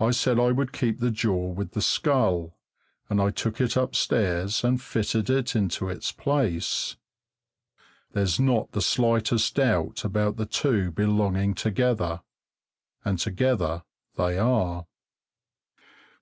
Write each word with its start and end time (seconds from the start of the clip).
I 0.00 0.10
said 0.12 0.38
I 0.40 0.52
would 0.52 0.72
keep 0.72 1.00
the 1.00 1.10
jaw 1.10 1.48
with 1.52 1.72
the 1.72 1.82
skull, 1.82 2.56
and 3.10 3.20
I 3.20 3.28
took 3.28 3.60
it 3.60 3.76
upstairs 3.76 4.64
and 4.64 4.80
fitted 4.80 5.28
it 5.28 5.54
into 5.54 5.86
its 5.90 6.12
place. 6.12 6.96
There's 8.12 8.40
not 8.40 8.72
the 8.72 8.80
slightest 8.80 9.56
doubt 9.56 10.02
about 10.02 10.38
the 10.38 10.46
two 10.46 10.90
belonging 10.92 11.52
together, 11.52 12.22
and 13.04 13.18
together 13.18 13.82
they 14.16 14.38
are. 14.38 14.86